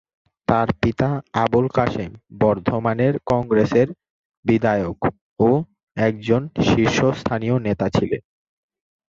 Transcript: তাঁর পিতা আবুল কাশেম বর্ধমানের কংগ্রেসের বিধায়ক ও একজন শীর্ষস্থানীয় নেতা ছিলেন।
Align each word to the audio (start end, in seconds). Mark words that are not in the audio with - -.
তাঁর 0.47 0.67
পিতা 0.81 1.09
আবুল 1.35 1.65
কাশেম 1.69 2.11
বর্ধমানের 2.39 3.13
কংগ্রেসের 3.27 3.87
বিধায়ক 4.45 4.99
ও 5.39 5.49
একজন 5.97 6.41
শীর্ষস্থানীয় 6.67 7.55
নেতা 7.59 7.87
ছিলেন। 7.89 8.21